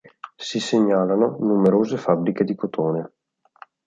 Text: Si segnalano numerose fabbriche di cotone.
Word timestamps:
Si 0.47 0.59
segnalano 0.59 1.37
numerose 1.39 1.95
fabbriche 1.95 2.43
di 2.43 2.55
cotone. 2.55 3.11